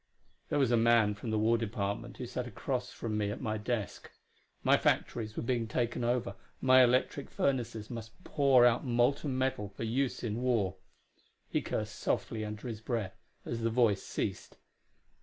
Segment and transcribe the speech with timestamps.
[0.49, 3.59] There was a man from the War Department who sat across from me at my
[3.59, 4.09] desk;
[4.63, 9.83] my factories were being taken over; my electric furnaces must pour out molten metal for
[9.83, 10.77] use in war.
[11.51, 14.57] He cursed softly under his breath as the voice ceased.